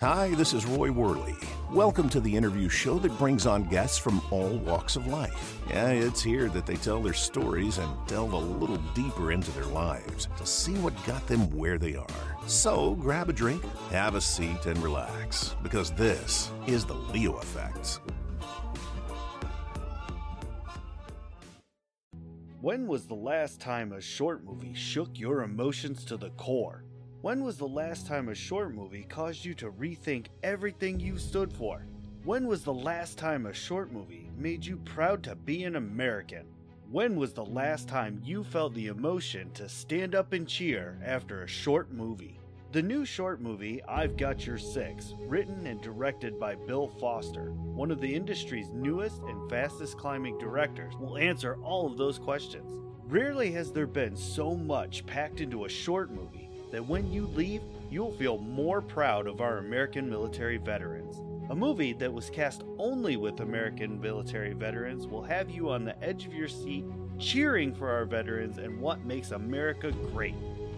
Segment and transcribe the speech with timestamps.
[0.00, 1.34] Hi, this is Roy Worley.
[1.72, 5.58] Welcome to the interview show that brings on guests from all walks of life.
[5.70, 9.64] Yeah, it's here that they tell their stories and delve a little deeper into their
[9.64, 12.36] lives to see what got them where they are.
[12.46, 18.00] So grab a drink, have a seat, and relax because this is the Leo Affect.
[22.60, 26.84] When was the last time a short movie shook your emotions to the core?
[27.26, 31.52] When was the last time a short movie caused you to rethink everything you stood
[31.52, 31.84] for?
[32.22, 36.46] When was the last time a short movie made you proud to be an American?
[36.88, 41.42] When was the last time you felt the emotion to stand up and cheer after
[41.42, 42.38] a short movie?
[42.70, 47.90] The new short movie, I've Got Your Six, written and directed by Bill Foster, one
[47.90, 52.70] of the industry's newest and fastest climbing directors, will answer all of those questions.
[53.08, 57.62] Rarely has there been so much packed into a short movie that when you leave,
[57.90, 61.20] you'll feel more proud of our American military veterans.
[61.50, 66.02] A movie that was cast only with American military veterans will have you on the
[66.02, 66.84] edge of your seat
[67.18, 70.34] cheering for our veterans and what makes America great.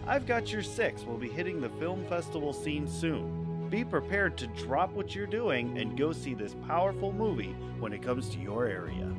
[0.07, 3.67] I've Got Your Six will be hitting the film festival scene soon.
[3.69, 8.01] Be prepared to drop what you're doing and go see this powerful movie when it
[8.01, 9.13] comes to your area.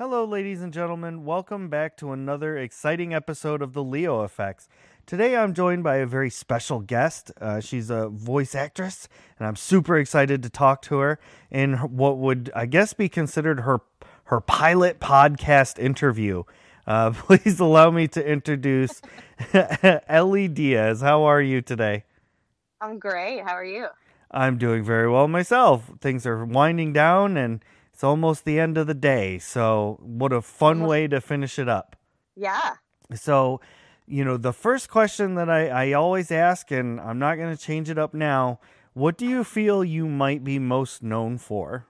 [0.00, 1.26] Hello, ladies and gentlemen.
[1.26, 4.66] Welcome back to another exciting episode of the Leo Affects.
[5.04, 7.30] Today, I'm joined by a very special guest.
[7.38, 11.20] Uh, she's a voice actress, and I'm super excited to talk to her
[11.50, 13.82] in what would, I guess, be considered her
[14.24, 16.44] her pilot podcast interview.
[16.86, 19.02] Uh, please allow me to introduce
[20.10, 21.02] Eli Diaz.
[21.02, 22.04] How are you today?
[22.80, 23.42] I'm great.
[23.42, 23.88] How are you?
[24.30, 25.90] I'm doing very well myself.
[26.00, 27.62] Things are winding down, and
[28.00, 29.38] it's almost the end of the day.
[29.38, 31.96] So, what a fun way to finish it up.
[32.34, 32.76] Yeah.
[33.14, 33.60] So,
[34.06, 37.62] you know, the first question that I, I always ask, and I'm not going to
[37.62, 38.58] change it up now
[38.94, 41.86] what do you feel you might be most known for?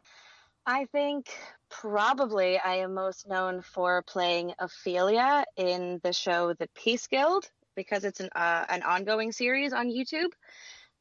[0.66, 1.30] I think
[1.70, 8.04] probably I am most known for playing Ophelia in the show The Peace Guild because
[8.04, 10.32] it's an uh, an ongoing series on YouTube.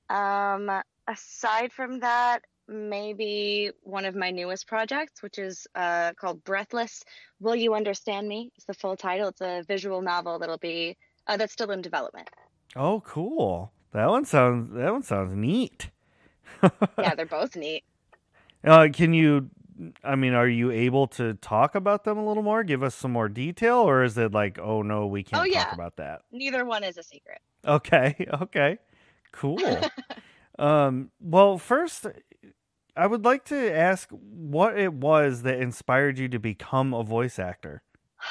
[0.09, 0.71] Um,
[1.07, 7.03] aside from that, maybe one of my newest projects, which is uh, called Breathless.
[7.39, 8.51] Will you understand me?
[8.55, 9.29] It's the full title.
[9.29, 10.97] It's a visual novel that'll be
[11.27, 12.29] uh, that's still in development.
[12.75, 13.71] Oh, cool!
[13.93, 15.89] That one sounds that one sounds neat.
[16.97, 17.83] yeah, they're both neat.
[18.63, 19.49] Uh, can you?
[20.03, 22.63] I mean, are you able to talk about them a little more?
[22.63, 25.65] Give us some more detail, or is it like, oh no, we can't oh, yeah.
[25.65, 26.21] talk about that?
[26.31, 27.39] Neither one is a secret.
[27.65, 28.27] Okay.
[28.41, 28.77] Okay.
[29.31, 29.59] Cool.
[30.59, 31.11] um.
[31.21, 32.07] Well, first,
[32.99, 37.39] I would like to ask what it was that inspired you to become a voice
[37.39, 37.81] actor.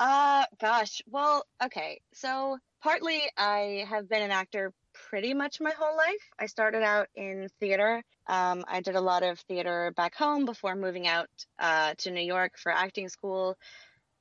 [0.00, 1.00] Uh, gosh.
[1.06, 2.00] Well, okay.
[2.12, 6.30] So, partly I have been an actor pretty much my whole life.
[6.40, 8.02] I started out in theater.
[8.26, 11.28] Um, I did a lot of theater back home before moving out
[11.58, 13.56] uh, to New York for acting school.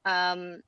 [0.03, 0.61] Um,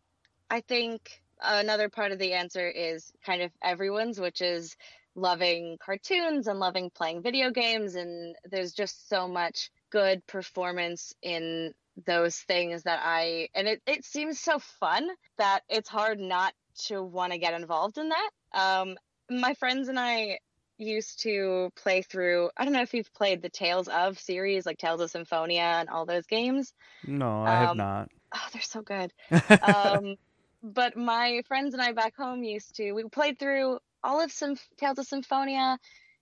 [0.49, 4.75] I think another part of the answer is kind of everyone's, which is
[5.17, 11.73] loving cartoons and loving playing video games and there's just so much good performance in
[12.05, 16.53] those things that I and it, it seems so fun that it's hard not
[16.85, 18.29] to want to get involved in that.
[18.53, 18.95] Um
[19.29, 20.37] my friends and I
[20.77, 24.77] used to play through I don't know if you've played the Tales of series like
[24.77, 26.73] Tales of Symphonia and all those games.
[27.07, 28.11] No, I um, have not.
[28.35, 29.11] Oh, they're so good.
[29.63, 30.15] um
[30.61, 34.55] but my friends and I back home used to we played through all of some
[34.77, 35.77] Tales of Symphonia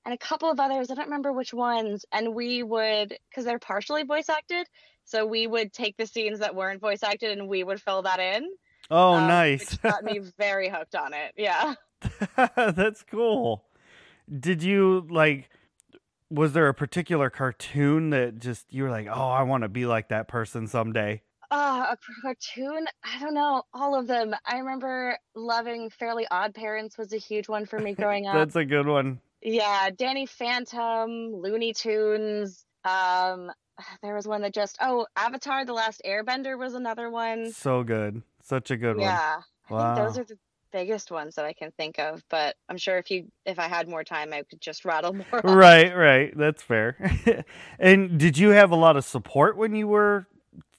[0.06, 0.92] and a couple of others.
[0.92, 2.06] I don't remember which ones.
[2.12, 4.68] And we would, because they're partially voice acted,
[5.04, 8.20] so we would take the scenes that weren't voice acted and we would fill that
[8.20, 8.50] in.
[8.92, 9.78] Oh, um, nice!
[9.78, 11.34] Got me very hooked on it.
[11.38, 11.74] Yeah,
[12.56, 13.66] that's cool.
[14.40, 15.50] Did you like?
[16.30, 19.86] Was there a particular cartoon that just you were like, oh, I want to be
[19.86, 21.22] like that person someday?
[21.52, 22.86] Uh, a cartoon?
[23.04, 23.64] I don't know.
[23.74, 24.36] All of them.
[24.46, 28.36] I remember loving Fairly Odd Parents was a huge one for me growing up.
[28.36, 29.20] That's a good one.
[29.42, 32.66] Yeah, Danny Phantom, Looney Tunes.
[32.84, 33.52] Um,
[34.02, 37.52] there was one that just oh, Avatar: The Last Airbender was another one.
[37.52, 39.38] So good, such a good yeah,
[39.68, 39.80] one.
[39.80, 40.38] Yeah, I think those are the
[40.72, 42.22] biggest ones that I can think of.
[42.30, 45.42] But I'm sure if you if I had more time, I could just rattle more.
[45.44, 46.38] Right, right.
[46.38, 47.46] That's fair.
[47.80, 50.28] and did you have a lot of support when you were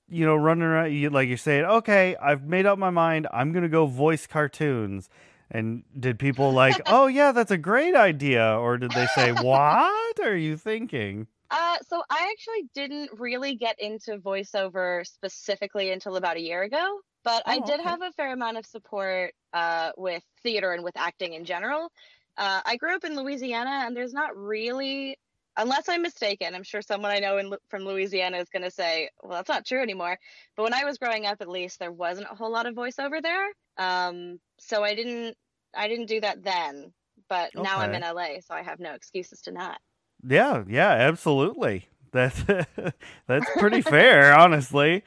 [0.08, 3.26] you know, running around, you, like you're saying, okay, I've made up my mind.
[3.32, 5.08] I'm going to go voice cartoons.
[5.50, 8.58] And did people like, oh, yeah, that's a great idea?
[8.58, 11.26] Or did they say, what are you thinking?
[11.50, 17.00] Uh, so I actually didn't really get into voiceover specifically until about a year ago,
[17.22, 17.88] but oh, I did okay.
[17.88, 21.92] have a fair amount of support uh, with theater and with acting in general
[22.36, 25.18] Uh, I grew up in Louisiana, and there's not really,
[25.56, 29.10] unless I'm mistaken, I'm sure someone I know in, from Louisiana is going to say,
[29.22, 30.18] well, that's not true anymore.
[30.56, 33.22] But when I was growing up, at least, there wasn't a whole lot of voiceover
[33.22, 33.46] there.
[33.78, 35.36] Um, so I didn't,
[35.74, 36.92] I didn't do that then.
[37.28, 39.78] But now I'm in LA, so I have no excuses to not.
[40.26, 41.88] Yeah, yeah, absolutely.
[42.12, 42.42] That's
[43.26, 45.02] that's pretty fair, honestly.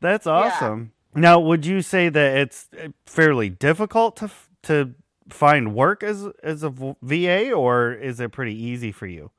[0.00, 0.92] That's awesome.
[1.14, 4.30] Now, would you say that it's uh, fairly difficult to
[4.64, 4.94] to
[5.28, 6.70] find work as as a
[7.02, 9.30] VA, or is it pretty easy for you?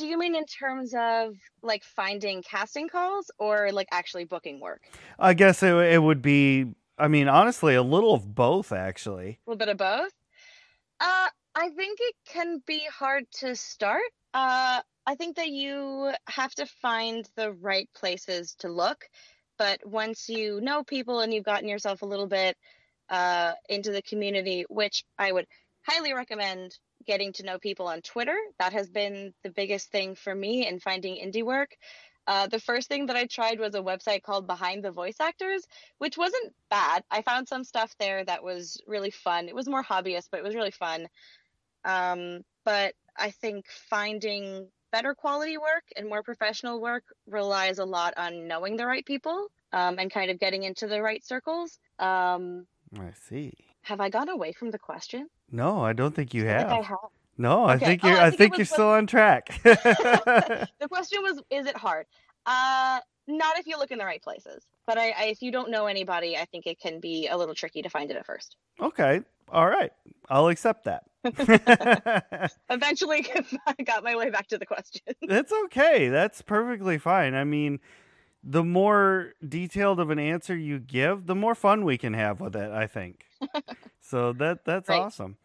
[0.00, 4.80] Do you mean in terms of like finding casting calls or like actually booking work?
[5.18, 6.72] I guess it it would be.
[6.96, 9.40] I mean, honestly, a little of both, actually.
[9.46, 10.12] A little bit of both.
[11.00, 14.10] Uh, I think it can be hard to start.
[14.32, 19.04] Uh, I think that you have to find the right places to look.
[19.58, 22.56] But once you know people and you've gotten yourself a little bit
[23.10, 25.46] uh, into the community, which I would
[25.86, 30.34] highly recommend getting to know people on Twitter, that has been the biggest thing for
[30.34, 31.76] me in finding indie work.
[32.26, 35.66] Uh, the first thing that I tried was a website called Behind the Voice Actors,
[35.98, 37.02] which wasn't bad.
[37.10, 39.48] I found some stuff there that was really fun.
[39.48, 41.08] It was more hobbyist, but it was really fun.
[41.84, 48.14] Um, but I think finding better quality work and more professional work relies a lot
[48.16, 51.78] on knowing the right people um, and kind of getting into the right circles.
[51.98, 52.66] Um,
[52.98, 53.52] I see.
[53.82, 55.28] have I gone away from the question?
[55.52, 56.84] No, I don't think you I think I have.
[56.86, 56.98] have.
[57.38, 58.18] No, I think Oh, you're.
[58.18, 59.60] I I think think you're what- still on track.
[59.64, 62.06] the question was is it hard
[62.46, 65.70] uh not if you look in the right places but I, I if you don't
[65.70, 68.56] know anybody i think it can be a little tricky to find it at first
[68.80, 69.20] okay,
[69.52, 69.92] all right,
[70.30, 71.04] I'll accept that.
[72.70, 73.26] eventually
[73.66, 76.08] i got my way back to the question That's okay.
[76.08, 77.34] That's perfectly fine.
[77.34, 77.78] I mean,
[78.42, 82.56] the more detailed of an answer you give, the more fun we can have with
[82.56, 83.26] it, I think.
[84.10, 85.00] So that that's Right.
[85.00, 85.36] awesome.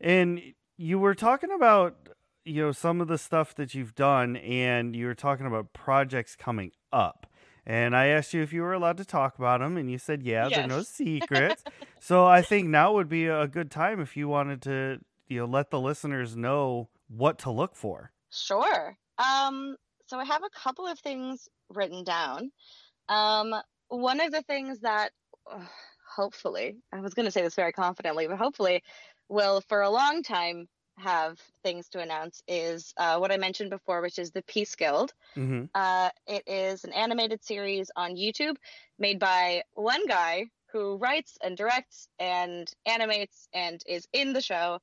[0.00, 0.40] And
[0.76, 1.96] you were talking about
[2.44, 6.36] you know some of the stuff that you've done and you were talking about projects
[6.36, 7.26] coming up.
[7.64, 10.22] And I asked you if you were allowed to talk about them and you said
[10.22, 11.62] yeah, they're no secrets.
[12.00, 14.98] so I think now would be a good time if you wanted to
[15.28, 18.10] you know let the listeners know what to look for.
[18.30, 19.76] sure um
[20.06, 22.50] so i have a couple of things written down
[23.08, 23.54] um
[23.88, 25.10] one of the things that
[26.16, 28.82] hopefully i was going to say this very confidently but hopefully
[29.28, 30.68] will for a long time
[30.98, 35.12] have things to announce is uh, what i mentioned before which is the peace guild
[35.34, 38.56] hmm Uh, it is an animated series on YouTube
[38.98, 44.78] made by one guy who writes and directs and animates and is in the show.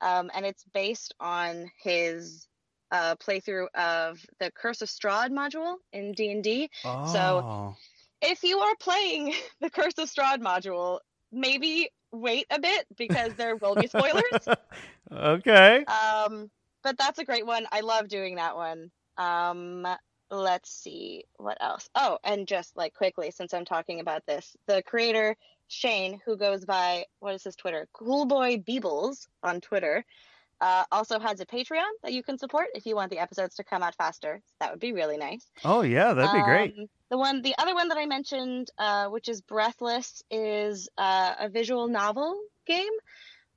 [0.00, 2.46] Um, and it's based on his
[2.90, 6.70] uh, playthrough of the Curse of Strahd module in D&D.
[6.84, 7.76] Oh.
[8.24, 11.00] If you are playing the Curse of Strahd module,
[11.32, 14.48] maybe wait a bit because there will be spoilers.
[15.12, 15.84] okay.
[15.84, 16.50] Um,
[16.82, 17.66] but that's a great one.
[17.72, 18.90] I love doing that one.
[19.16, 19.86] Um,
[20.30, 21.88] let's see what else.
[21.94, 25.36] Oh, and just like quickly, since I'm talking about this, the creator
[25.68, 27.88] Shane, who goes by what is his Twitter?
[27.92, 30.04] Coolboy Beebles on Twitter,
[30.64, 33.64] uh, also has a Patreon that you can support if you want the episodes to
[33.64, 34.40] come out faster.
[34.60, 35.44] That would be really nice.
[35.62, 36.74] Oh yeah, that'd be great.
[36.78, 41.34] Um, the one, the other one that I mentioned, uh, which is Breathless, is uh,
[41.38, 42.94] a visual novel game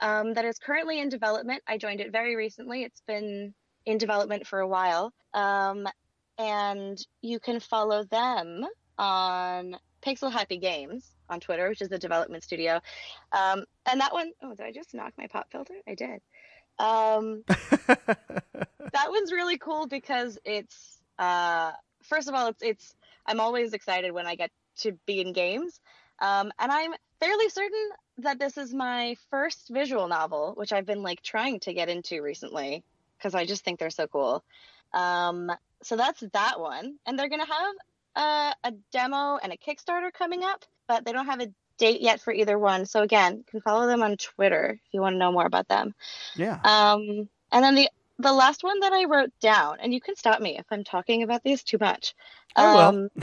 [0.01, 1.63] um, that is currently in development.
[1.65, 2.83] I joined it very recently.
[2.83, 3.53] It's been
[3.85, 5.87] in development for a while, um,
[6.37, 8.65] and you can follow them
[8.97, 12.81] on Pixel Happy Games on Twitter, which is the development studio.
[13.31, 15.75] Um, and that one, oh, did I just knock my pop filter?
[15.87, 16.21] I did.
[16.79, 21.71] Um, that one's really cool because it's uh
[22.03, 25.79] first of all it's it's i'm always excited when i get to be in games.
[26.19, 31.03] Um and i'm fairly certain that this is my first visual novel which i've been
[31.03, 32.83] like trying to get into recently
[33.17, 34.43] because i just think they're so cool.
[34.93, 35.51] Um
[35.83, 36.95] so that's that one.
[37.05, 37.75] And they're gonna have
[38.15, 42.19] uh, a demo and a kickstarter coming up but they don't have a date yet
[42.19, 45.19] for either one so again you can follow them on twitter if you want to
[45.19, 45.93] know more about them
[46.35, 46.59] yeah.
[46.63, 50.41] um, and then the the last one that I wrote down, and you can stop
[50.41, 52.15] me if I'm talking about these too much.
[52.55, 52.79] I will.
[52.79, 53.09] Um,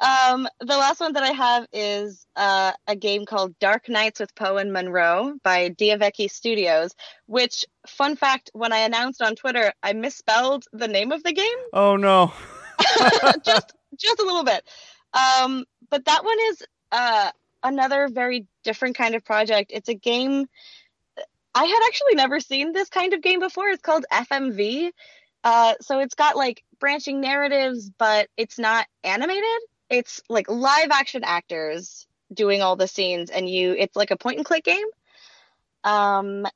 [0.00, 4.34] um, the last one that I have is uh, a game called Dark Nights with
[4.34, 6.94] Poe and Munro by D'Avekki Studios.
[7.26, 11.46] Which, fun fact, when I announced on Twitter, I misspelled the name of the game
[11.72, 12.34] oh no.
[13.44, 14.68] just just a little bit.
[15.12, 16.62] Um, but that one is
[16.92, 17.30] uh,
[17.62, 19.70] another very different kind of project.
[19.74, 20.46] It's a game.
[21.54, 23.68] I had actually never seen this kind of game before.
[23.68, 24.90] It's called FMV.
[25.42, 29.44] Uh, so it's got like branching narratives, but it's not animated.
[29.88, 33.74] It's like live action actors doing all the scenes, and you.
[33.76, 34.86] It's like a point and click game.
[35.82, 36.46] Um,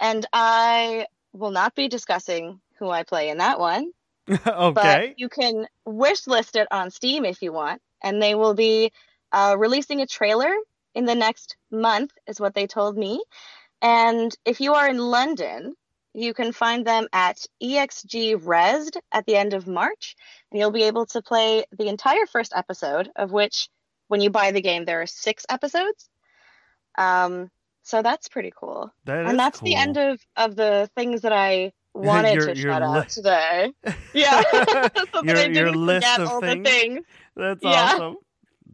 [0.00, 3.92] and I will not be discussing who I play in that one.
[4.28, 4.72] okay.
[4.72, 8.92] But you can wish list it on Steam if you want, and they will be
[9.32, 10.52] uh, releasing a trailer
[10.94, 13.22] in the next month, is what they told me.
[13.82, 15.74] And if you are in London,
[16.12, 20.16] you can find them at EGX Rezzed at the end of March,
[20.50, 23.68] and you'll be able to play the entire first episode, of which,
[24.08, 26.08] when you buy the game, there are six episodes.
[26.98, 27.50] Um,
[27.82, 28.92] so that's pretty cool.
[29.04, 32.72] That and that's the end of of the things that I wanted Your- to your
[32.72, 33.72] shout li- out today.
[34.14, 36.64] Yeah, so that Your- I your list of all things?
[36.64, 37.00] the things.
[37.36, 37.98] That's Yeah.
[37.98, 38.16] awesome.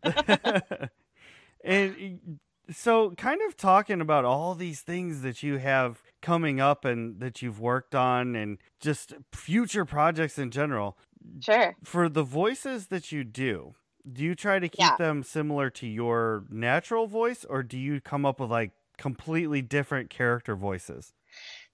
[1.65, 7.21] and so, kind of talking about all these things that you have coming up and
[7.21, 10.99] that you've worked on, and just future projects in general.
[11.41, 11.77] Sure.
[11.85, 13.75] For the voices that you do,
[14.13, 14.97] do you try to keep Yeah.
[14.97, 20.11] them similar to your natural voice, or do you come up with like completely different
[20.11, 21.13] character voices?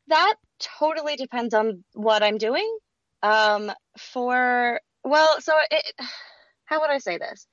[0.09, 0.35] That
[0.79, 2.79] totally depends on what I'm doing.
[3.23, 5.95] Um, for well, so it.
[6.65, 7.47] How would I say this?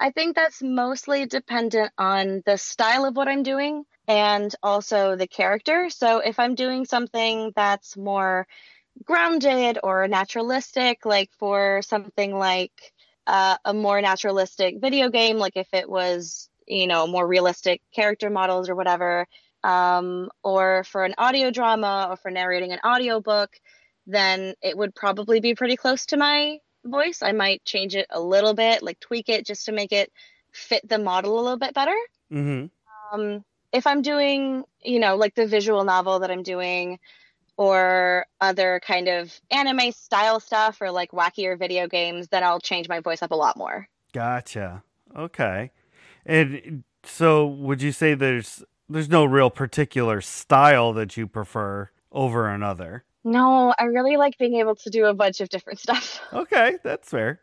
[0.00, 5.28] I think that's mostly dependent on the style of what I'm doing and also the
[5.28, 5.90] character.
[5.90, 8.46] So if I'm doing something that's more
[9.04, 12.72] grounded or naturalistic, like for something like
[13.26, 18.30] uh, a more naturalistic video game, like if it was, you know, more realistic character
[18.30, 19.26] models or whatever,
[19.64, 23.50] um, or for an audio drama or for narrating an audiobook,
[24.06, 27.22] then it would probably be pretty close to my voice.
[27.22, 30.10] I might change it a little bit, like tweak it just to make it
[30.52, 31.96] fit the model a little bit better.
[32.32, 32.66] Mm-hmm.
[33.12, 36.98] Um, if I'm doing, you know, like the visual novel that I'm doing,
[37.56, 42.88] or other kind of anime style stuff, or like wackier video games, then I'll change
[42.88, 43.86] my voice up a lot more.
[44.12, 44.82] Gotcha.
[45.14, 45.70] Okay.
[46.24, 52.48] And so would you say there's there's no real particular style that you prefer over
[52.48, 53.04] another?
[53.24, 56.20] No, I really like being able to do a bunch of different stuff.
[56.32, 57.40] Okay, that's fair.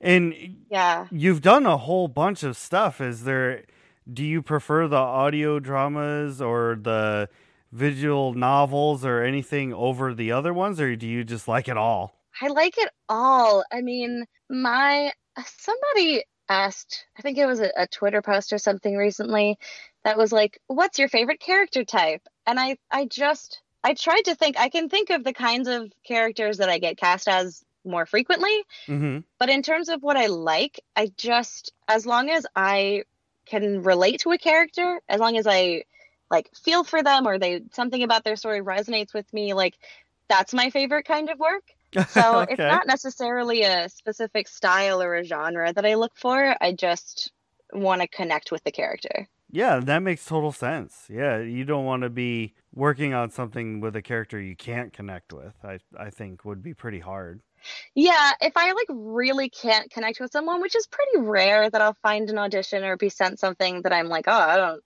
[0.00, 1.06] And Yeah.
[1.10, 3.00] you've done a whole bunch of stuff.
[3.00, 3.64] Is there
[4.12, 7.28] do you prefer the audio dramas or the
[7.72, 12.20] visual novels or anything over the other ones or do you just like it all?
[12.40, 13.64] I like it all.
[13.72, 15.12] I mean, my
[15.44, 19.58] somebody asked, I think it was a, a Twitter post or something recently
[20.04, 24.34] that was like, "What's your favorite character type?" And I I just I tried to
[24.34, 28.06] think I can think of the kinds of characters that I get cast as more
[28.06, 29.24] frequently, Mhm.
[29.38, 33.04] but in terms of what I like, I just as long as I
[33.46, 35.84] can relate to a character, as long as I
[36.30, 39.76] like feel for them or they something about their story resonates with me, like
[40.28, 41.64] that's my favorite kind of work.
[42.08, 46.56] So it's not necessarily a specific style or a genre that I look for.
[46.60, 47.32] I just
[47.72, 49.28] want to connect with the character.
[49.50, 51.06] Yeah, that makes total sense.
[51.08, 55.32] Yeah, you don't want to be working on something with a character you can't connect
[55.32, 55.54] with.
[55.64, 57.40] I I think would be pretty hard.
[57.94, 61.96] Yeah, if I like really can't connect with someone, which is pretty rare that I'll
[62.02, 64.82] find an audition or be sent something that I'm like, oh, I don't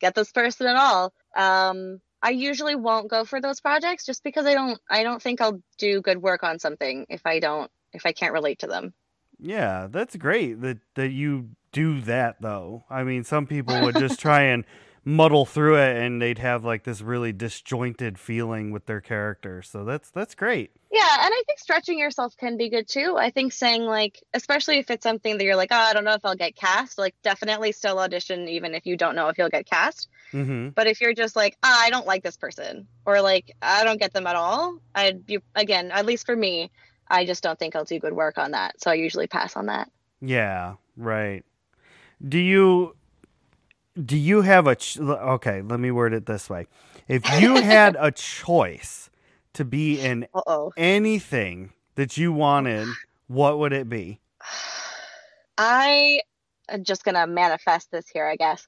[0.00, 1.12] get this person at all.
[1.36, 5.40] Um, I usually won't go for those projects just because I don't I don't think
[5.40, 8.94] I'll do good work on something if I don't if I can't relate to them.
[9.38, 12.84] Yeah, that's great that that you do that though.
[12.90, 14.64] I mean, some people would just try and
[15.08, 19.62] muddle through it and they'd have like this really disjointed feeling with their character.
[19.62, 20.72] So that's that's great.
[20.90, 23.16] Yeah, and I think stretching yourself can be good too.
[23.16, 26.14] I think saying like, especially if it's something that you're like, oh, I don't know
[26.14, 29.48] if I'll get cast, like definitely still audition even if you don't know if you'll
[29.48, 30.08] get cast.
[30.32, 30.74] Mhm.
[30.74, 34.00] But if you're just like, ah, I don't like this person, or like I don't
[34.00, 36.72] get them at all, I'd be again, at least for me,
[37.06, 38.80] I just don't think I'll do good work on that.
[38.80, 39.88] So I usually pass on that.
[40.20, 41.44] Yeah, right.
[42.26, 42.95] Do you
[44.04, 46.66] do you have a ch- okay, let me word it this way.
[47.08, 49.10] If you had a choice
[49.54, 50.72] to be in Uh oh.
[50.76, 52.88] anything that you wanted,
[53.26, 54.20] what would it be?
[55.58, 56.20] I
[56.68, 58.66] am just gonna manifest this here, I guess.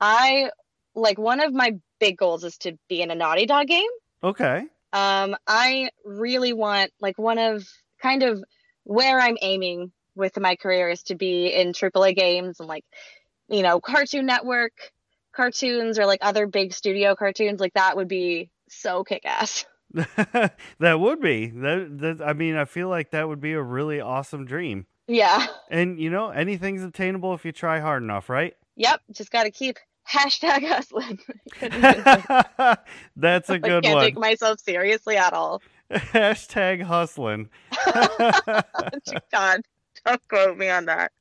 [0.00, 0.50] I
[0.94, 3.90] like one of my big goals is to be in a Naughty Dog game.
[4.24, 4.64] Okay.
[4.92, 7.66] Um, I really want like one of
[8.02, 8.42] kind of
[8.84, 12.84] where I'm aiming with my career is to be in AAA games and like,
[13.50, 14.72] you know, Cartoon Network
[15.32, 17.60] cartoons or like other big studio cartoons.
[17.60, 19.64] Like that would be so kick ass.
[19.92, 21.46] that would be.
[21.48, 24.86] That, that I mean, I feel like that would be a really awesome dream.
[25.08, 25.46] Yeah.
[25.70, 28.54] And you know, anything's attainable if you try hard enough, right?
[28.76, 29.00] Yep.
[29.12, 29.78] Just got to keep
[30.08, 31.18] hashtag hustling.
[31.52, 32.78] Couldn't even think-
[33.16, 33.82] That's a I good one.
[33.82, 34.04] can't one.
[34.04, 35.60] take myself seriously at all.
[35.90, 37.48] Hashtag hustling.
[39.32, 39.62] God.
[40.06, 41.12] Don't quote me on that.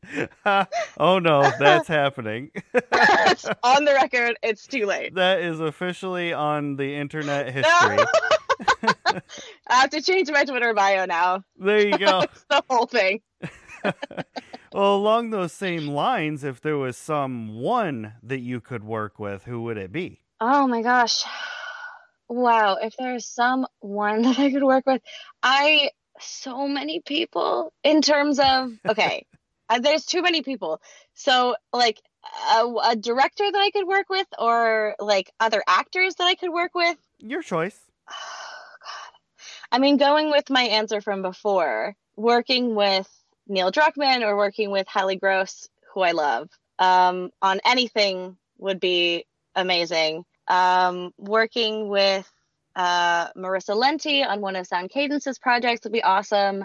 [0.98, 2.52] oh no, that's happening.
[3.64, 5.16] on the record, it's too late.
[5.16, 7.98] That is officially on the internet history.
[9.68, 11.44] I have to change my Twitter bio now.
[11.58, 12.24] There you go.
[12.50, 13.22] the whole thing.
[14.74, 19.62] well, along those same lines, if there was someone that you could work with, who
[19.64, 20.22] would it be?
[20.40, 21.24] Oh my gosh.
[22.32, 25.02] Wow, if there's someone that I could work with,
[25.42, 29.26] I so many people in terms of okay,
[29.70, 30.82] uh, there's too many people.
[31.14, 32.02] So like
[32.54, 36.52] a, a director that I could work with, or like other actors that I could
[36.52, 36.98] work with.
[37.20, 37.80] Your choice.
[38.12, 39.20] Oh, God.
[39.72, 43.08] I mean, going with my answer from before, working with
[43.48, 46.50] Neil Druckmann or working with Halley Gross, who I love,
[46.80, 50.24] um, on anything would be amazing.
[50.48, 52.32] Um, working with
[52.80, 56.64] uh, Marissa Lenti on one of Sound Cadence's projects would be awesome.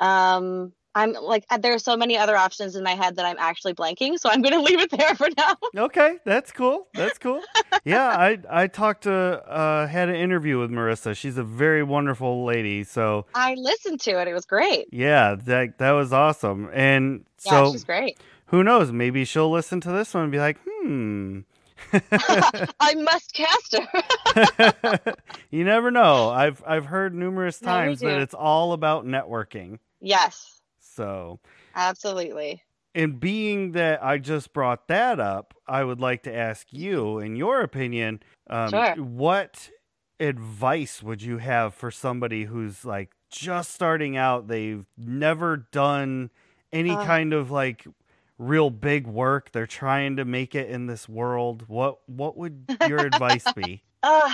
[0.00, 3.36] Um, I'm like, uh, there are so many other options in my head that I'm
[3.38, 5.54] actually blanking, so I'm going to leave it there for now.
[5.76, 6.88] Okay, that's cool.
[6.94, 7.42] That's cool.
[7.84, 11.14] yeah, I I talked to uh, had an interview with Marissa.
[11.14, 12.82] She's a very wonderful lady.
[12.84, 14.28] So I listened to it.
[14.28, 14.88] It was great.
[14.92, 16.70] Yeah, that that was awesome.
[16.72, 18.18] And yeah, so she's great.
[18.46, 18.90] Who knows?
[18.92, 21.40] Maybe she'll listen to this one and be like, hmm.
[22.80, 25.14] I must cast her.
[25.50, 26.30] you never know.
[26.30, 29.78] I've I've heard numerous No, times that it's all about networking.
[30.00, 31.40] yes, So,
[31.74, 32.62] absolutely.
[32.94, 37.36] and being that I just brought that up, I would like to ask you, in
[37.36, 38.94] your opinion, um, Sure.
[38.96, 39.70] what
[40.20, 44.48] advice would you have for somebody who's like just starting out?
[44.48, 46.30] They've never done
[46.72, 47.04] any Uh.
[47.04, 47.86] kind of like
[48.38, 49.52] real big work.
[49.52, 51.64] They're trying to make it in this world.
[51.66, 53.82] What what would your advice be?
[54.00, 54.32] Uh,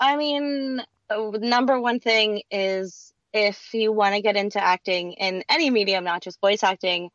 [0.00, 5.44] I mean, uh, number one thing is if you want to get into acting in
[5.50, 7.10] any medium, not just voice acting,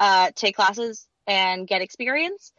[0.00, 2.52] uh, take classes and get experience.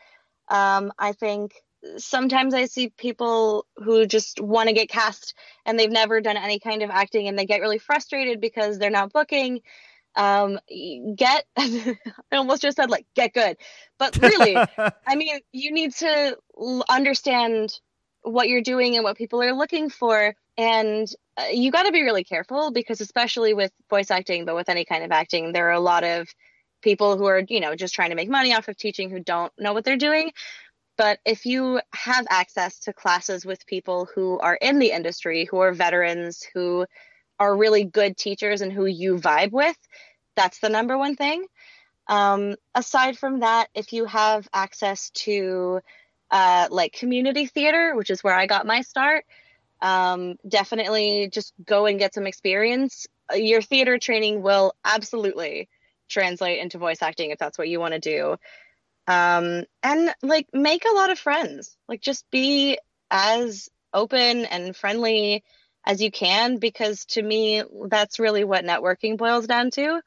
[0.49, 1.53] Um, I think
[1.97, 5.33] sometimes I see people who just want to get cast
[5.65, 8.89] and they've never done any kind of acting and they get really frustrated because they're
[8.89, 9.62] not booking.
[10.15, 10.60] Um,
[11.15, 11.95] get, I
[12.34, 13.58] almost just said like get good,
[13.97, 14.56] but really,
[15.08, 17.74] I mean, you need to l- understand
[18.24, 20.36] what you're doing and what people are looking for.
[20.58, 24.69] And uh, you got to be really careful because, especially with voice acting, but with
[24.69, 26.28] any kind of acting, there are a lot of
[26.82, 29.52] people who are, you know, just trying to make money off of teaching who don't
[29.58, 30.32] know what they're doing.
[30.97, 35.60] But if you have access to classes with people who are in the industry, who
[35.60, 36.86] are veterans, who
[37.41, 39.75] are really good teachers and who you vibe with,
[40.36, 41.43] that's the number one thing.
[42.08, 45.82] Um, aside from that, if you have access to
[46.30, 49.25] uh, like community theater, which is where I got my start,
[49.82, 53.08] um, definitely just go and get some experience.
[53.34, 55.67] Your theater training will absolutely
[56.10, 58.36] translate into voice acting if that's what you want to do.
[59.08, 61.75] Um, and like make a lot of friends.
[61.89, 62.77] Like just be
[63.10, 65.43] as open and friendly
[65.86, 70.02] as you can because to me that's really what networking boils down to.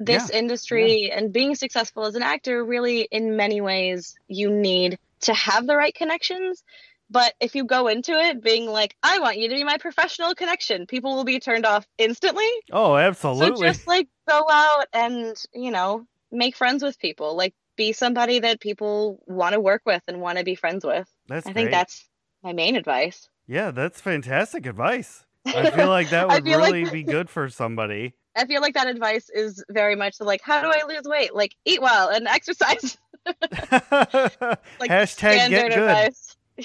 [0.00, 5.34] This industry and being successful as an actor really in many ways you need to
[5.34, 6.64] have the right connections.
[7.10, 10.34] But if you go into it being like i want you to be my professional
[10.34, 12.48] connection people will be turned off instantly.
[12.72, 13.56] Oh, absolutely.
[13.56, 17.36] so just like go out and you know make friends with people.
[17.36, 21.08] Like be somebody that people want to work with and want to be friends with.
[21.28, 21.72] That's i think great.
[21.72, 22.08] that's
[22.42, 25.24] my main advice yeah, that's fantastic advice.
[25.46, 28.14] I feel like that would feel like- really be good for somebody.
[28.36, 31.32] I feel like that advice is very much the like, how do I lose weight?
[31.34, 32.98] Like, eat well and exercise.
[33.26, 35.78] Like Hashtag standard get good.
[35.78, 36.36] advice.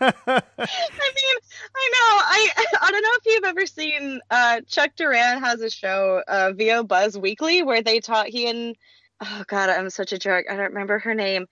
[0.00, 1.36] I mean,
[1.76, 2.10] I know.
[2.20, 2.48] I
[2.82, 6.84] I don't know if you've ever seen uh, Chuck Duran has a show, uh, VO
[6.84, 8.76] Buzz Weekly, where they taught he and
[9.22, 10.46] oh god, I'm such a jerk.
[10.50, 11.46] I don't remember her name,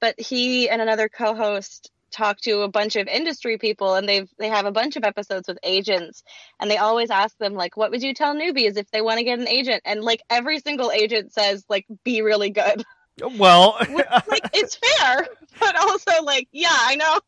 [0.00, 4.48] but he and another co-host talk to a bunch of industry people and they've they
[4.48, 6.22] have a bunch of episodes with agents
[6.60, 9.24] and they always ask them like what would you tell newbies if they want to
[9.24, 12.84] get an agent and like every single agent says like be really good
[13.38, 15.26] well, Which, like it's fair
[15.60, 17.20] but also like yeah i know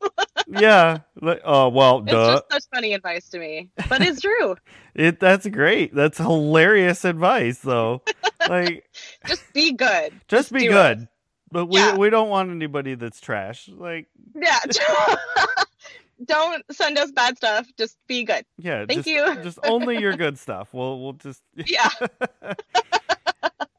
[0.61, 0.99] yeah.
[1.45, 2.33] Oh well, it's duh.
[2.33, 4.57] just such funny advice to me but it's true
[4.95, 5.95] It that's great.
[5.95, 8.03] That's hilarious advice, though.
[8.49, 8.85] like,
[9.27, 11.09] just be good just be good it.
[11.55, 11.97] But we Yeah.
[11.97, 13.69] we don't want anybody that's trash.
[13.69, 14.59] Like, yeah
[16.25, 19.43] don't send us bad stuff just be good yeah, Thank just, you.
[19.43, 20.75] just only your good stuff.
[20.75, 21.91] We'll we'll just yeah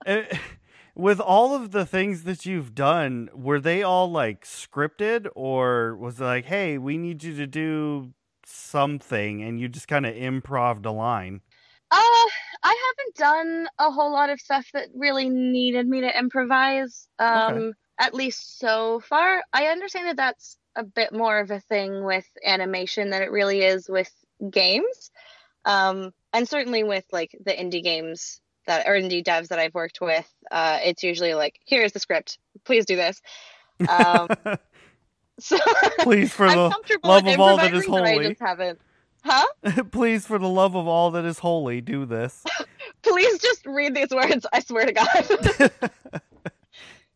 [0.06, 0.24] Eh,
[0.96, 6.22] with all of the things that you've done, were they all like scripted or was
[6.22, 8.14] it like, hey, we need you to do
[8.46, 11.42] something and you just kind of improved a line?
[11.92, 12.26] Uh,
[12.66, 17.08] I haven't done a whole lot of stuff that really needed me to improvise.
[17.20, 17.72] Um, Okay.
[17.98, 22.26] At least so far, I understand that that's a bit more of a thing with
[22.44, 24.12] animation than it really is with
[24.50, 25.12] games,
[25.64, 30.02] um, and certainly with like the indie games that or indie devs that I've worked
[30.02, 30.30] with.
[30.52, 33.22] Uh, it's usually like, here's the script, please do this.
[33.88, 34.28] Um,
[35.40, 35.58] so
[36.00, 38.28] Please, for the love of all that is but I holy.
[38.30, 38.80] just haven't.
[39.26, 39.84] Huh?
[39.92, 42.44] Please, for the love of all that is holy, do this.
[43.02, 44.46] Please just read these words.
[44.54, 45.72] I swear to God.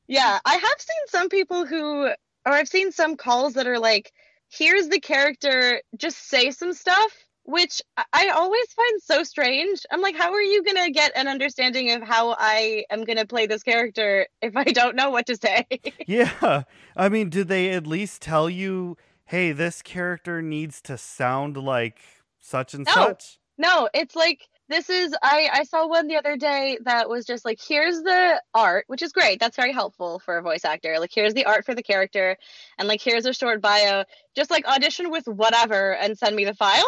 [0.08, 4.12] yeah, I have seen some people who, or I've seen some calls that are like,
[4.50, 7.12] here's the character, just say some stuff,
[7.44, 7.80] which
[8.14, 9.86] I- always find so strange.
[9.92, 13.18] I'm like, how are you going to get an understanding of how I am going
[13.20, 15.68] to play this character if I don't know what to say?
[16.08, 16.64] yeah.
[16.96, 18.98] I mean, did they at least tell you,
[19.30, 22.02] hey, this character needs to sound like
[22.40, 22.92] such and No.
[22.94, 23.38] such?
[23.60, 27.46] No, it's like this is I I saw one the other day that was just
[27.46, 29.40] like here's the art, which is great.
[29.40, 30.98] That's very helpful for a voice actor.
[31.00, 32.38] Like here's the art for the character
[32.80, 34.04] and like here's a short bio.
[34.36, 36.84] Just like audition with whatever and send me the file,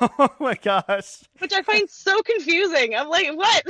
[0.00, 1.24] oh my gosh.
[1.40, 2.94] which I find so confusing.
[2.94, 3.62] I'm like, what?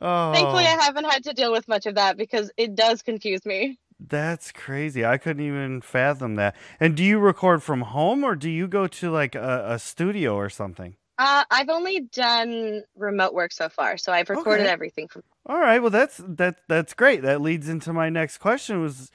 [0.00, 0.80] oh, Thankfully I oh.
[0.80, 3.78] haven't had to deal with much of that because it does confuse me.
[4.00, 5.04] That's crazy.
[5.04, 6.56] I couldn't even fathom that.
[6.80, 10.34] And do you record from home or do you go to like a, a studio
[10.36, 10.96] or something?
[11.18, 14.70] Uh, I've only done remote work so far, so I've recorded Okay.
[14.70, 15.80] everything from All right.
[15.80, 17.22] Well, that's that that's great.
[17.22, 19.10] That leads into my next question was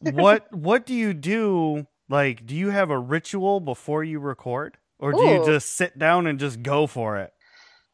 [0.00, 1.86] what what do you do?
[2.08, 4.78] Like, do you have a ritual before you record?
[4.98, 7.32] Or do you just sit down and just go for it?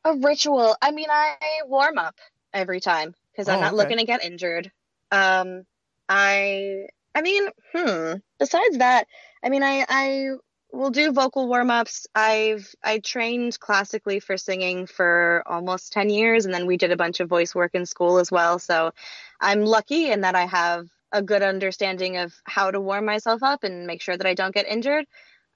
[0.04, 0.76] A ritual.
[0.80, 2.16] I mean, I warm up
[2.54, 3.76] every time because I'm Oh, not okay.
[3.76, 4.72] looking to get injured.
[5.12, 5.64] Um,
[6.08, 8.14] I, I mean, hmm.
[8.38, 9.06] Besides that,
[9.42, 10.30] I mean, I, I
[10.72, 12.06] will do vocal warm ups.
[12.14, 16.96] I've, I trained classically for singing for almost ten years, and then we did a
[16.96, 18.58] bunch of voice work in school as well.
[18.58, 18.92] So,
[19.40, 23.64] I'm lucky in that I have a good understanding of how to warm myself up
[23.64, 25.04] and make sure that I don't get injured.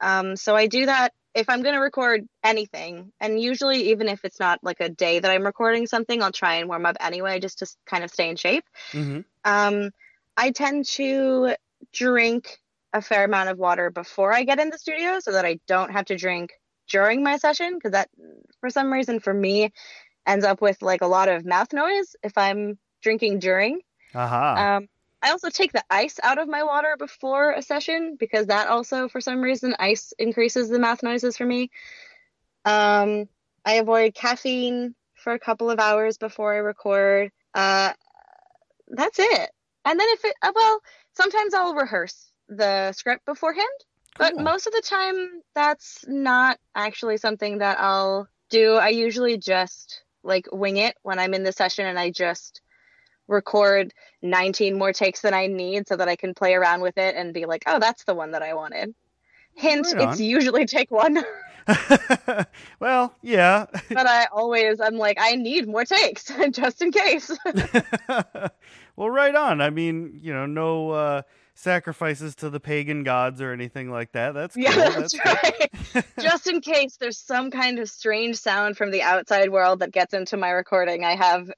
[0.00, 4.24] Um, so I do that if I'm going to record anything, and usually even if
[4.24, 7.40] it's not like a day that I'm recording something, I'll try and warm up anyway
[7.40, 8.64] just to kind of stay in shape.
[8.92, 9.20] Mm-hmm.
[9.44, 9.90] Um,
[10.40, 11.54] I tend to
[11.92, 12.58] drink
[12.94, 15.92] a fair amount of water before I get in the studio so that I don't
[15.92, 16.52] have to drink
[16.88, 18.08] during my session because that,
[18.60, 19.70] for some reason, for me,
[20.26, 23.80] ends up with like a lot of mouth noise if I'm drinking during.
[24.14, 24.76] Aha.
[24.78, 24.88] Um,
[25.20, 29.10] I also take the ice out of my water before a session because that also,
[29.10, 31.70] for some reason, ice increases the mouth noises for me.
[32.64, 33.28] Um,
[33.62, 37.30] I avoid caffeine for a couple of hours before I record.
[37.54, 37.92] Uh,
[38.88, 39.50] that's it.
[39.84, 40.80] And then if it, uh, well,
[41.14, 43.68] sometimes I'll rehearse the script beforehand,
[44.18, 48.74] but most of the time that's not actually something that I'll do.
[48.74, 52.60] I usually just like wing it when I'm in the session and I just
[53.28, 57.14] record 19 more takes than I need so that I can play around with it
[57.14, 58.94] and be like, oh, that's the one that I wanted.
[59.54, 61.24] Hint, Right it's usually take one,
[62.80, 63.66] well, yeah.
[63.88, 67.30] but I always, I'm like, I need more takes just in case.
[69.00, 69.62] Well, right on.
[69.62, 71.22] I mean, you know, no uh,
[71.54, 74.34] sacrifices to the pagan gods or anything like that.
[74.34, 74.64] That's cool.
[74.64, 75.24] yeah, that's good.
[75.94, 76.04] right.
[76.20, 80.12] just in case there's some kind of strange sound from the outside world that gets
[80.12, 81.50] into my recording, I have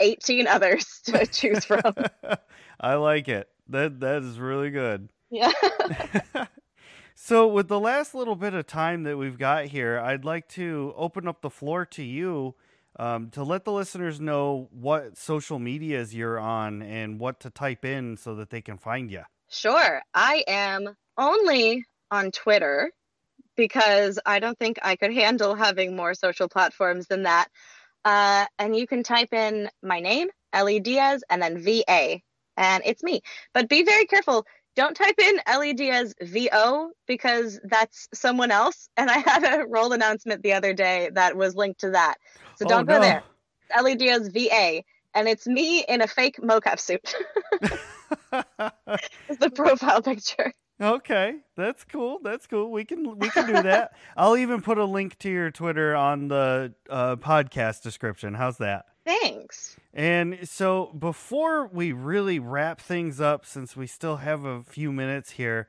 [0.00, 1.92] 18 others to choose from.
[2.80, 3.50] I like it.
[3.68, 5.10] That that is really good.
[5.30, 5.52] yeah.
[7.14, 10.94] so, with the last little bit of time that we've got here, I'd like to
[10.96, 12.54] open up the floor to you
[12.98, 17.84] um, to let the listeners know what social medias you're on and what to type
[17.84, 19.22] in so that they can find you.
[19.48, 20.02] Sure.
[20.14, 22.92] I am only on Twitter
[23.56, 27.48] because I don't think I could handle having more social platforms than that.
[28.04, 32.20] Uh, and you can type in my name, Eli Diaz, and then VA,
[32.56, 33.20] and it's me.
[33.52, 34.46] But be very careful.
[34.78, 38.88] Don't type in Eli Diaz VO because that's someone else.
[38.96, 42.14] And I had a role announcement the other day that was linked to that.
[42.54, 43.00] So Oh, don't go no.
[43.00, 43.24] there.
[43.76, 44.84] Eli Diaz VA.
[45.14, 47.12] And it's me in a fake mocap suit.
[49.28, 50.52] It's the profile picture.
[50.80, 52.20] Okay, that's cool.
[52.22, 52.70] That's cool.
[52.70, 53.94] We can we can do that.
[54.16, 58.34] I'll even put a link to your Twitter on the uh, podcast description.
[58.34, 58.86] How's that?
[59.08, 59.78] Thanks.
[59.94, 65.32] And so before we really wrap things up, since we still have a few minutes
[65.32, 65.68] here,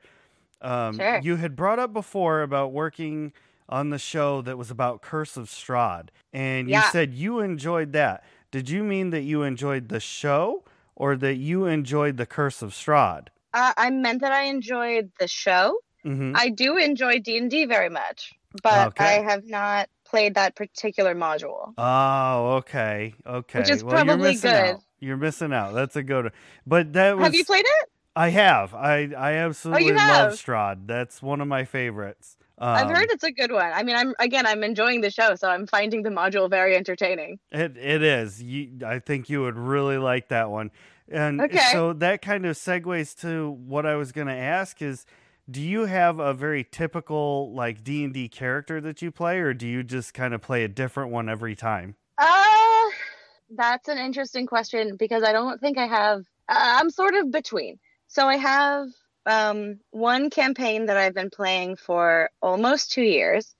[0.62, 1.20] um, Sure.
[1.22, 3.32] you had brought up before about working
[3.68, 6.82] on the show that was about Curse of Strahd, and you Yeah.
[6.82, 8.24] said you enjoyed that.
[8.50, 10.64] Did you mean that you enjoyed the show,
[10.96, 13.28] or that you enjoyed the Curse of Strahd?
[13.54, 15.80] Uh, I meant that I enjoyed the show.
[16.02, 19.04] hmm I do enjoy D and D very much, but Okay.
[19.06, 21.72] I have not played that particular module.
[21.78, 23.58] Oh, okay, okay.
[23.60, 24.74] Which is well, you're probably missing good.
[24.74, 24.80] Out.
[25.00, 25.74] You're missing out.
[25.74, 26.32] That's a good.
[26.66, 27.24] But that was.
[27.24, 27.90] Have you played it?
[28.16, 28.74] I have.
[28.74, 30.32] I I absolutely love have?
[30.32, 30.86] Strahd.
[30.86, 32.36] That's one of my favorites.
[32.58, 33.72] Um, I've heard it's a good one.
[33.72, 37.38] I mean, I'm again, I'm enjoying the show, so I'm finding the module very entertaining.
[37.50, 38.42] It it is.
[38.42, 40.70] You, I think you would really like that one.
[41.08, 41.58] And Okay.
[41.72, 45.06] so that kind of segues to what I was going to ask is
[45.50, 49.82] do you have a very typical like D&D character that you play or do you
[49.82, 51.96] just kind of play a different one every time?
[52.18, 52.88] Uh,
[53.50, 56.20] that's an interesting question because I don't think I have.
[56.48, 57.78] Uh, I'm sort of between.
[58.06, 58.88] So I have
[59.26, 63.54] um, one campaign that I've been playing for almost two years,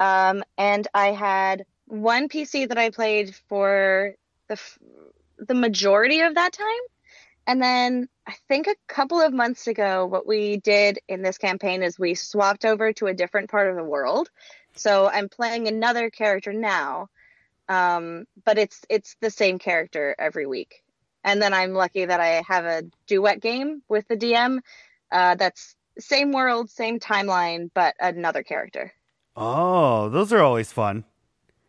[0.00, 4.14] um, and I had one PC that I played for
[4.48, 4.78] the f-
[5.38, 6.66] the majority of that time,
[7.46, 11.82] and then I think a couple of months ago, what we did in this campaign
[11.82, 14.28] is we swapped over to a different part of the world.
[14.76, 17.08] So I'm playing another character now
[17.68, 20.82] um, but it's it's the same character every week.
[21.24, 24.60] And then I'm lucky that I have a duet game with the DM.
[25.12, 28.92] Uh, that's same world, same timeline, but another character.
[29.36, 31.04] Oh, those are always fun.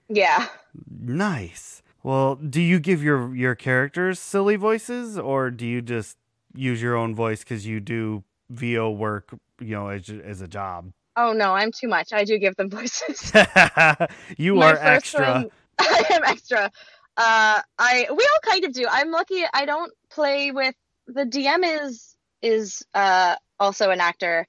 [0.08, 0.48] Yeah.
[0.90, 1.82] Nice.
[2.04, 6.18] Well, do you give your your characters silly voices or do you just
[6.56, 10.92] use your own voice cuz you do VO work, you know, as as a job?
[11.16, 12.14] Oh no, I'm too much.
[12.14, 13.32] I do give them voices.
[14.38, 15.34] you My are extra.
[15.34, 16.72] one- I am extra.
[17.18, 18.86] Uh, I we all kind of do.
[18.90, 19.44] I'm lucky.
[19.54, 20.76] I don't play with
[21.08, 24.48] the DM is is uh, also an actor,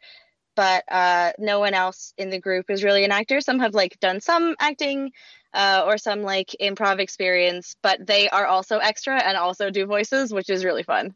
[0.57, 3.41] but uh, no one else in the group is really an actor.
[3.41, 5.11] Some have like done some acting
[5.55, 10.33] uh, or some like improv experience, but they are also extra and also do voices,
[10.33, 11.15] which is really fun.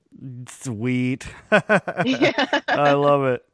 [0.48, 1.26] Sweet.
[2.04, 2.46] Yeah.
[2.68, 3.44] I love it.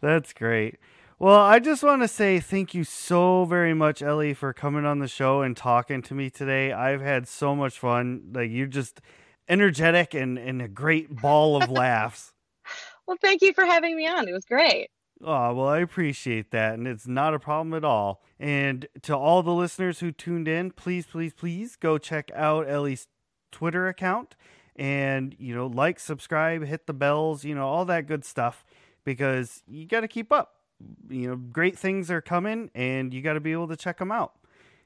[0.00, 0.76] That's great.
[1.18, 5.00] Well, I just want to say thank you so very much, Eli, for coming on
[5.00, 6.72] the show and talking to me today.
[6.72, 8.30] I've had so much fun.
[8.32, 9.00] Like you're just
[9.48, 12.32] energetic and, and a great ball of laughs.
[13.06, 14.28] Well, thank you for having me on.
[14.28, 14.90] It was great.
[15.24, 16.74] Oh, well, I appreciate that.
[16.74, 18.22] And it's not a problem at all.
[18.38, 23.08] And to all the listeners who tuned in, please, please, please go check out Eli's
[23.50, 24.36] Twitter account
[24.76, 28.64] and, you know, like, subscribe, hit the bells, you know, all that good stuff
[29.04, 30.54] because you got to keep up.
[31.08, 34.12] You know, great things are coming and you got to be able to check them
[34.12, 34.34] out.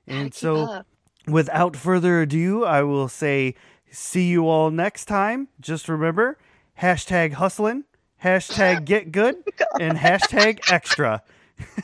[0.07, 0.87] And so, up.
[1.27, 3.55] without further ado, I will say,
[3.91, 5.49] see you all next time.
[5.61, 6.39] Just remember
[6.81, 7.85] hashtag hustling,
[8.23, 9.37] hashtag get good,
[9.81, 11.23] and hashtag extra.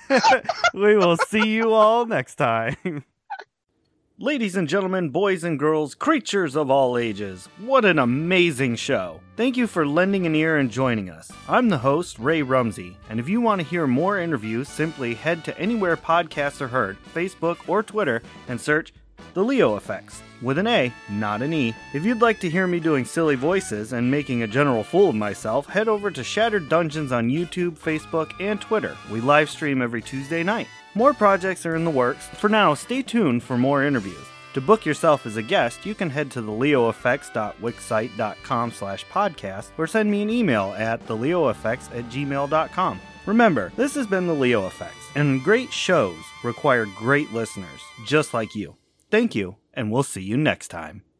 [0.75, 3.05] we will see you all next time.
[4.21, 9.21] Ladies and gentlemen, boys and girls, creatures of all ages, what an amazing show!
[9.37, 11.31] Thank you for lending an ear and joining us.
[11.49, 15.45] I'm the host, Ray Rumsey, and if you want to hear more interviews, simply head
[15.45, 18.93] to anywhere podcasts are heard, Facebook or Twitter, and search
[19.35, 21.73] The Leo Affects, with an A, not an E.
[21.95, 25.15] If you'd like to hear me doing silly voices and making a general fool of
[25.15, 28.97] myself, head over to Shattered Dungeons on YouTube, Facebook, and Twitter.
[29.11, 30.67] We live stream every Tuesday night.
[30.95, 32.27] More projects are in the works.
[32.27, 34.27] For now, stay tuned for more interviews.
[34.55, 40.11] To book yourself as a guest, you can head to theleoeffects.wixsite.com slash podcast or send
[40.11, 43.01] me an email at theleoeffects at gmail.com.
[43.27, 48.57] Remember, this has been The Leo Affects, and great shows require great listeners, just like
[48.57, 48.75] you.
[49.11, 51.03] Thank you, and we'll see you next time.